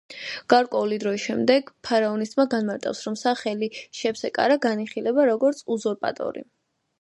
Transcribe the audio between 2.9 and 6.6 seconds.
რომ სახელი შეპსესკარა განიხილება როგორც უზურპატორი.